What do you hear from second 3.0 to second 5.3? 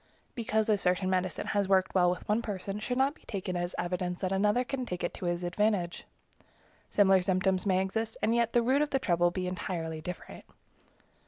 be taken as evidence that another can take it to